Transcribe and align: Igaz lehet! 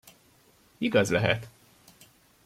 Igaz 0.79 1.09
lehet! 1.11 1.47